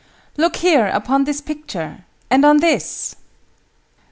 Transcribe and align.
"Look 0.35 0.55
here, 0.55 0.87
upon 0.87 1.25
this 1.25 1.41
picture, 1.41 2.05
and 2.31 2.43
on 2.43 2.57
this." 2.57 3.15